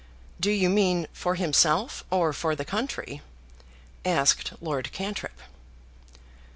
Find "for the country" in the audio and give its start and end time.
2.33-3.21